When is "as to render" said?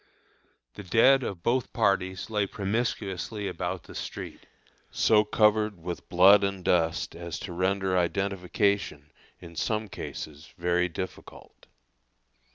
7.15-7.95